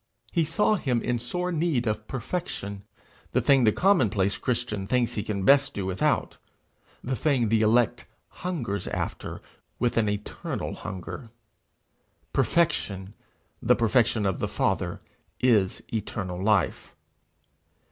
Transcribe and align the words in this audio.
He 0.31 0.45
saw 0.45 0.73
him 0.77 0.99
in 1.03 1.19
sore 1.19 1.51
need 1.51 1.85
of 1.85 2.07
perfection 2.07 2.81
the 3.33 3.39
thing 3.39 3.65
the 3.65 3.71
commonplace 3.71 4.35
Christian 4.35 4.87
thinks 4.87 5.13
he 5.13 5.21
can 5.21 5.45
best 5.45 5.75
do 5.75 5.85
without 5.85 6.37
the 7.03 7.15
thing 7.15 7.49
the 7.49 7.61
elect 7.61 8.07
hungers 8.41 8.87
after 8.87 9.43
with 9.77 9.97
an 9.97 10.09
eternal 10.09 10.73
hunger. 10.73 11.29
Perfection, 12.33 13.13
the 13.61 13.75
perfection 13.75 14.25
of 14.25 14.39
the 14.39 14.47
Father, 14.47 15.01
is 15.39 15.83
eternal 15.93 16.41
life. 16.43 16.95